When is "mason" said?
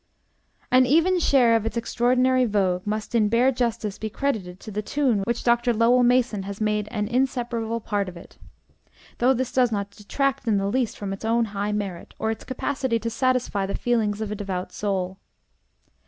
6.01-6.41